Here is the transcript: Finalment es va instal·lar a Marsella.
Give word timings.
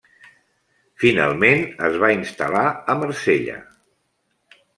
Finalment 1.03 1.61
es 1.89 1.99
va 2.05 2.09
instal·lar 2.15 2.65
a 2.71 2.97
Marsella. 3.03 3.61